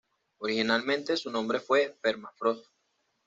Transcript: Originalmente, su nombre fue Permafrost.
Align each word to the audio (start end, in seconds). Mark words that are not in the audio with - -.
Originalmente, 0.39 1.15
su 1.15 1.29
nombre 1.29 1.59
fue 1.59 1.95
Permafrost. 2.01 2.65